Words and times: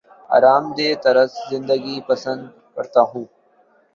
آرام 0.35 0.63
دہ 0.77 0.87
طرز 1.03 1.31
زندگی 1.51 1.95
پسند 2.07 2.41
کرتا 2.75 3.01
ہوں 3.09 3.25